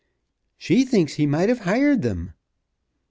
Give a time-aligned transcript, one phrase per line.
[0.57, 2.33] "She thinks he might have hired them."